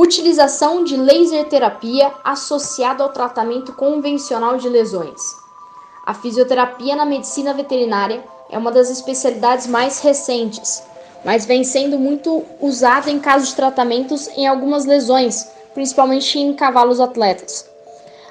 Utilização 0.00 0.84
de 0.84 0.96
laser 0.96 1.48
terapia 1.48 2.14
associada 2.22 3.02
ao 3.02 3.08
tratamento 3.08 3.72
convencional 3.72 4.56
de 4.56 4.68
lesões. 4.68 5.34
A 6.06 6.14
fisioterapia 6.14 6.94
na 6.94 7.04
medicina 7.04 7.52
veterinária 7.52 8.22
é 8.48 8.56
uma 8.56 8.70
das 8.70 8.90
especialidades 8.90 9.66
mais 9.66 9.98
recentes, 9.98 10.84
mas 11.24 11.44
vem 11.44 11.64
sendo 11.64 11.98
muito 11.98 12.44
usada 12.60 13.10
em 13.10 13.18
casos 13.18 13.48
de 13.48 13.56
tratamentos 13.56 14.28
em 14.36 14.46
algumas 14.46 14.84
lesões, 14.84 15.48
principalmente 15.74 16.38
em 16.38 16.54
cavalos 16.54 17.00
atletas. 17.00 17.68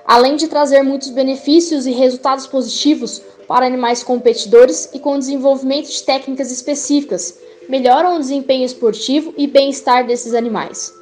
Além 0.05 0.37
de 0.37 0.47
trazer 0.47 0.83
muitos 0.83 1.09
benefícios 1.09 1.85
e 1.85 1.91
resultados 1.91 2.47
positivos 2.47 3.21
para 3.45 3.65
animais 3.65 4.01
competidores 4.01 4.89
e 4.93 4.99
com 4.99 5.19
desenvolvimento 5.19 5.89
de 5.89 6.01
técnicas 6.01 6.49
específicas, 6.49 7.37
melhoram 7.67 8.15
o 8.15 8.19
desempenho 8.19 8.63
esportivo 8.63 9.33
e 9.37 9.47
bem-estar 9.47 10.07
desses 10.07 10.33
animais. 10.33 10.95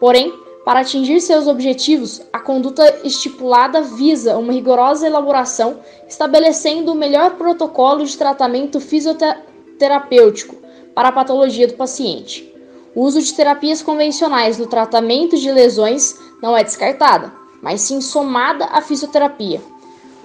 Porém, 0.00 0.32
para 0.64 0.80
atingir 0.80 1.20
seus 1.20 1.46
objetivos, 1.46 2.22
a 2.32 2.38
conduta 2.38 3.00
estipulada 3.04 3.82
visa 3.82 4.38
uma 4.38 4.52
rigorosa 4.52 5.06
elaboração, 5.06 5.78
estabelecendo 6.08 6.92
o 6.92 6.94
melhor 6.94 7.32
protocolo 7.32 8.04
de 8.04 8.16
tratamento 8.16 8.80
fisioterapêutico 8.80 10.56
para 10.94 11.08
a 11.08 11.12
patologia 11.12 11.68
do 11.68 11.74
paciente. 11.74 12.50
O 12.94 13.02
uso 13.02 13.22
de 13.22 13.32
terapias 13.34 13.82
convencionais 13.82 14.58
no 14.58 14.66
tratamento 14.66 15.36
de 15.36 15.52
lesões 15.52 16.18
não 16.42 16.56
é 16.56 16.64
descartada, 16.64 17.32
mas 17.62 17.82
sim 17.82 18.00
somada 18.00 18.64
à 18.66 18.80
fisioterapia. 18.80 19.60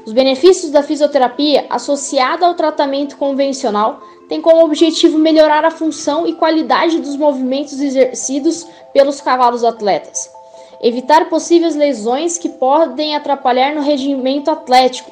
Os 0.05 0.13
benefícios 0.13 0.71
da 0.71 0.83
fisioterapia 0.83 1.65
associada 1.69 2.45
ao 2.45 2.53
tratamento 2.53 3.17
convencional 3.17 4.01
tem 4.27 4.41
como 4.41 4.63
objetivo 4.63 5.17
melhorar 5.17 5.63
a 5.63 5.71
função 5.71 6.25
e 6.25 6.33
qualidade 6.33 6.99
dos 6.99 7.15
movimentos 7.15 7.79
exercidos 7.79 8.67
pelos 8.93 9.21
cavalos 9.21 9.63
atletas, 9.63 10.29
evitar 10.81 11.29
possíveis 11.29 11.75
lesões 11.75 12.37
que 12.37 12.49
podem 12.49 13.15
atrapalhar 13.15 13.75
no 13.75 13.81
rendimento 13.81 14.49
atlético, 14.49 15.11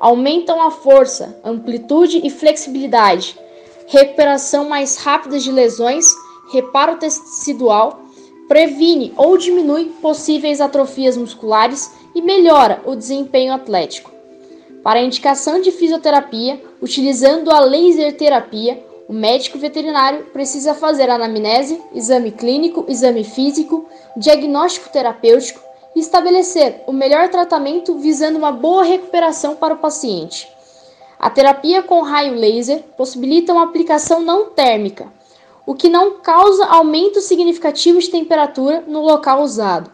aumentam 0.00 0.60
a 0.60 0.70
força, 0.70 1.38
amplitude 1.44 2.20
e 2.24 2.30
flexibilidade, 2.30 3.38
recuperação 3.86 4.68
mais 4.68 4.96
rápida 4.96 5.38
de 5.38 5.50
lesões, 5.52 6.06
reparo 6.52 6.96
tecidual, 6.96 8.00
previne 8.48 9.12
ou 9.16 9.36
diminui 9.36 9.86
possíveis 10.00 10.60
atrofias 10.60 11.16
musculares 11.16 11.90
e 12.14 12.22
melhora 12.22 12.82
o 12.84 12.94
desempenho 12.94 13.52
atlético. 13.52 14.13
Para 14.84 15.00
a 15.00 15.02
indicação 15.02 15.62
de 15.62 15.72
fisioterapia, 15.72 16.62
utilizando 16.82 17.50
a 17.50 17.58
laser 17.58 18.14
terapia, 18.18 18.84
o 19.08 19.14
médico 19.14 19.58
veterinário 19.58 20.26
precisa 20.26 20.74
fazer 20.74 21.08
anamnese, 21.08 21.80
exame 21.94 22.30
clínico, 22.30 22.84
exame 22.86 23.24
físico, 23.24 23.88
diagnóstico 24.14 24.90
terapêutico 24.90 25.58
e 25.96 26.00
estabelecer 26.00 26.82
o 26.86 26.92
melhor 26.92 27.30
tratamento 27.30 27.96
visando 27.96 28.36
uma 28.36 28.52
boa 28.52 28.84
recuperação 28.84 29.56
para 29.56 29.72
o 29.72 29.78
paciente. 29.78 30.46
A 31.18 31.30
terapia 31.30 31.82
com 31.82 32.02
raio 32.02 32.34
laser 32.34 32.82
possibilita 32.94 33.54
uma 33.54 33.64
aplicação 33.64 34.20
não 34.20 34.50
térmica, 34.50 35.10
o 35.64 35.74
que 35.74 35.88
não 35.88 36.18
causa 36.18 36.66
aumento 36.66 37.22
significativo 37.22 37.98
de 38.00 38.10
temperatura 38.10 38.84
no 38.86 39.00
local 39.00 39.40
usado, 39.40 39.90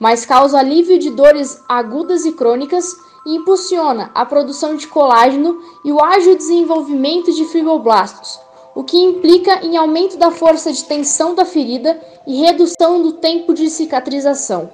mas 0.00 0.24
causa 0.24 0.58
alívio 0.58 0.98
de 0.98 1.10
dores 1.10 1.62
agudas 1.68 2.24
e 2.24 2.32
crônicas 2.32 2.96
e 3.26 3.36
impulsiona 3.36 4.10
a 4.14 4.24
produção 4.24 4.74
de 4.74 4.88
colágeno 4.88 5.60
e 5.84 5.92
o 5.92 6.02
ágil 6.02 6.34
desenvolvimento 6.34 7.30
de 7.30 7.44
fibroblastos, 7.44 8.40
o 8.74 8.82
que 8.82 8.96
implica 8.96 9.62
em 9.62 9.76
aumento 9.76 10.16
da 10.16 10.30
força 10.30 10.72
de 10.72 10.82
tensão 10.84 11.34
da 11.34 11.44
ferida 11.44 12.00
e 12.26 12.40
redução 12.40 13.02
do 13.02 13.12
tempo 13.12 13.52
de 13.52 13.68
cicatrização. 13.68 14.72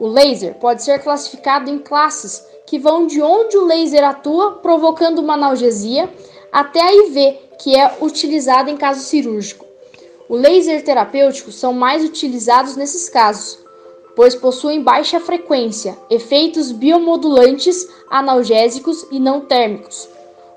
O 0.00 0.06
laser 0.06 0.54
pode 0.54 0.82
ser 0.82 1.02
classificado 1.02 1.70
em 1.70 1.78
classes 1.78 2.42
que 2.66 2.78
vão 2.78 3.06
de 3.06 3.20
onde 3.20 3.58
o 3.58 3.64
laser 3.64 4.04
atua, 4.04 4.52
provocando 4.52 5.18
uma 5.18 5.34
analgesia, 5.34 6.12
até 6.50 6.80
a 6.80 6.94
IV, 6.94 7.38
que 7.58 7.76
é 7.76 7.96
utilizada 8.00 8.70
em 8.70 8.76
caso 8.76 9.00
cirúrgico. 9.00 9.66
O 10.28 10.34
laser 10.34 10.82
terapêutico 10.82 11.52
são 11.52 11.72
mais 11.72 12.04
utilizados 12.04 12.74
nesses 12.74 13.08
casos, 13.08 13.65
pois 14.16 14.34
possuem 14.34 14.82
baixa 14.82 15.20
frequência, 15.20 15.96
efeitos 16.08 16.72
biomodulantes, 16.72 17.86
analgésicos 18.10 19.06
e 19.12 19.20
não 19.20 19.42
térmicos. 19.42 20.08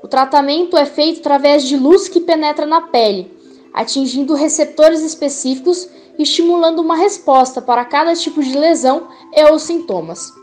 O 0.02 0.08
tratamento 0.08 0.78
é 0.78 0.86
feito 0.86 1.20
através 1.20 1.64
de 1.64 1.76
luz 1.76 2.08
que 2.08 2.22
penetra 2.22 2.66
na 2.66 2.82
pele, 2.82 3.32
atingindo 3.74 4.34
receptores 4.34 5.02
específicos 5.02 5.90
e 6.18 6.24
estimulando 6.24 6.80
uma 6.80 6.96
resposta 6.96 7.62
para 7.62 7.84
cada 7.84 8.16
tipo 8.16 8.42
de 8.42 8.58
lesão 8.58 9.10
e 9.36 9.44
ou 9.44 9.60
sintomas. 9.60 10.34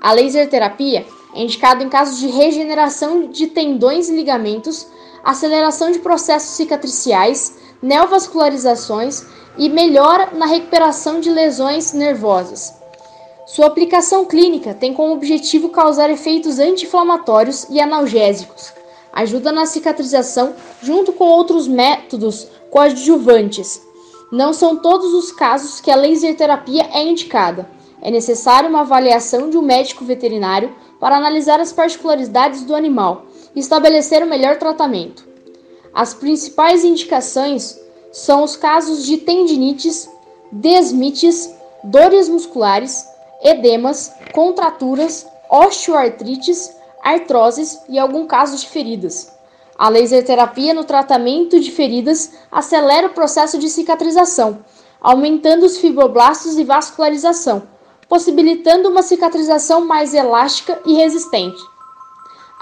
A 0.00 0.12
laser 0.12 0.48
terapia 0.48 1.04
é 1.34 1.42
indicada 1.42 1.82
em 1.82 1.88
casos 1.88 2.20
de 2.20 2.28
regeneração 2.28 3.28
de 3.28 3.48
tendões 3.48 4.08
e 4.08 4.14
ligamentos, 4.14 4.86
aceleração 5.24 5.90
de 5.90 5.98
processos 5.98 6.50
cicatriciais, 6.50 7.54
neovascularizações 7.80 9.24
e 9.56 9.68
melhora 9.68 10.30
na 10.32 10.46
recuperação 10.46 11.20
de 11.20 11.30
lesões 11.30 11.92
nervosas. 11.92 12.74
Sua 13.46 13.66
aplicação 13.66 14.24
clínica 14.24 14.72
tem 14.72 14.94
como 14.94 15.12
objetivo 15.12 15.68
causar 15.68 16.08
efeitos 16.10 16.58
anti-inflamatórios 16.58 17.66
e 17.68 17.80
analgésicos. 17.80 18.72
Ajuda 19.12 19.52
na 19.52 19.66
cicatrização 19.66 20.54
junto 20.80 21.12
com 21.12 21.24
outros 21.24 21.68
métodos 21.68 22.48
coadjuvantes. 22.70 23.82
Não 24.30 24.54
são 24.54 24.76
todos 24.76 25.12
os 25.12 25.30
casos 25.30 25.80
que 25.80 25.90
a 25.90 25.96
laser 25.96 26.34
terapia 26.34 26.88
é 26.94 27.02
indicada. 27.02 27.68
É 28.00 28.10
necessária 28.10 28.70
uma 28.70 28.80
avaliação 28.80 29.50
de 29.50 29.58
um 29.58 29.62
médico 29.62 30.04
veterinário 30.04 30.74
para 30.98 31.16
analisar 31.16 31.60
as 31.60 31.72
particularidades 31.72 32.62
do 32.62 32.74
animal 32.74 33.26
e 33.54 33.60
estabelecer 33.60 34.22
o 34.22 34.28
melhor 34.28 34.56
tratamento. 34.56 35.26
As 35.94 36.14
principais 36.14 36.84
indicações 36.84 37.78
são 38.10 38.42
os 38.42 38.56
casos 38.56 39.04
de 39.04 39.18
tendinites, 39.18 40.08
desmites, 40.50 41.54
dores 41.84 42.28
musculares, 42.28 43.06
edemas, 43.42 44.12
contraturas, 44.32 45.26
osteoartrites, 45.50 46.74
artroses 47.02 47.78
e 47.88 47.98
algum 47.98 48.26
caso 48.26 48.56
de 48.56 48.68
feridas. 48.68 49.32
A 49.76 49.88
laser 49.88 50.24
terapia 50.24 50.72
no 50.72 50.84
tratamento 50.84 51.58
de 51.58 51.70
feridas 51.70 52.30
acelera 52.50 53.08
o 53.08 53.14
processo 53.14 53.58
de 53.58 53.68
cicatrização, 53.68 54.60
aumentando 55.00 55.66
os 55.66 55.78
fibroblastos 55.78 56.56
e 56.58 56.64
vascularização, 56.64 57.64
possibilitando 58.08 58.88
uma 58.88 59.02
cicatrização 59.02 59.84
mais 59.84 60.14
elástica 60.14 60.80
e 60.86 60.94
resistente. 60.94 61.60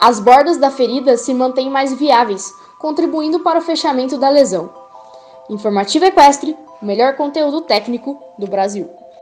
As 0.00 0.18
bordas 0.18 0.56
da 0.56 0.70
ferida 0.70 1.18
se 1.18 1.34
mantêm 1.34 1.68
mais 1.68 1.92
viáveis, 1.92 2.54
contribuindo 2.78 3.40
para 3.40 3.58
o 3.58 3.62
fechamento 3.62 4.16
da 4.16 4.30
lesão. 4.30 4.70
Informativa 5.50 6.06
Equestre, 6.06 6.56
o 6.80 6.86
melhor 6.86 7.16
conteúdo 7.16 7.60
técnico 7.60 8.18
do 8.38 8.46
Brasil. 8.46 8.88